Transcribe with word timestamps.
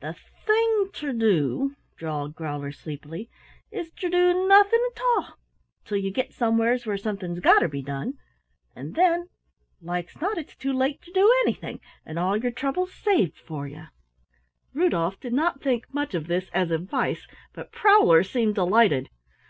"The 0.00 0.14
thing 0.44 0.90
ter 0.92 1.14
do," 1.14 1.76
drawled 1.96 2.34
Growler 2.34 2.72
sleepily, 2.72 3.30
"is 3.70 3.90
ter 3.90 4.10
do 4.10 4.46
nothin' 4.46 4.80
'tall 4.94 5.38
till 5.86 5.96
ye 5.96 6.10
git 6.10 6.34
somewheres 6.34 6.84
where 6.84 6.98
somethin's 6.98 7.40
gotter 7.40 7.68
be 7.68 7.80
did, 7.80 8.12
an' 8.76 8.92
then 8.92 9.30
like's 9.80 10.20
not 10.20 10.36
it's 10.36 10.54
too 10.54 10.74
late 10.74 11.00
ter 11.00 11.12
do 11.14 11.34
anything 11.46 11.80
an' 12.04 12.18
all 12.18 12.36
yer 12.36 12.50
trouble's 12.50 12.92
saved 12.92 13.38
for 13.38 13.66
ye!" 13.66 13.84
Rudolf 14.74 15.18
did 15.20 15.32
not 15.32 15.62
think 15.62 15.86
much 15.90 16.14
of 16.14 16.26
this 16.26 16.50
as 16.52 16.70
advice, 16.70 17.26
but 17.54 17.72
Prowler 17.72 18.22
seemed 18.22 18.56
delighted. 18.56 19.08